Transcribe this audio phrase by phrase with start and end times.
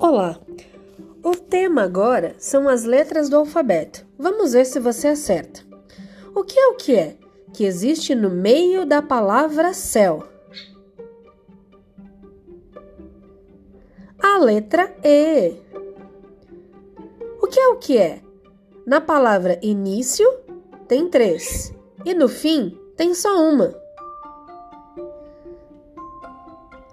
[0.00, 0.38] Olá!
[1.24, 4.06] O tema agora são as letras do alfabeto.
[4.16, 5.60] Vamos ver se você acerta.
[6.32, 7.16] O que é o que é
[7.52, 10.22] que existe no meio da palavra céu?
[14.22, 15.56] A letra E.
[17.42, 18.22] O que é o que é?
[18.86, 20.32] Na palavra início
[20.86, 23.74] tem três e no fim tem só uma.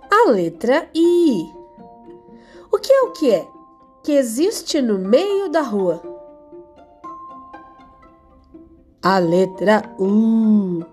[0.09, 1.64] A letra I.
[2.71, 3.47] O que é o que é?
[4.03, 6.01] Que existe no meio da rua.
[9.01, 10.83] A letra U.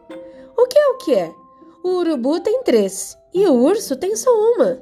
[0.57, 1.35] O que é o que é?
[1.83, 4.81] O urubu tem três e o urso tem só uma.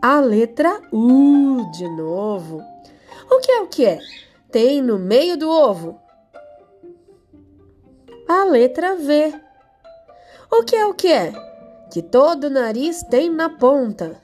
[0.00, 2.62] A letra U de novo.
[3.30, 3.98] O que é o que é?
[4.50, 6.00] Tem no meio do ovo.
[8.28, 9.34] A letra V.
[10.50, 11.32] O que é o que é?
[11.90, 14.23] Que todo nariz tem na ponta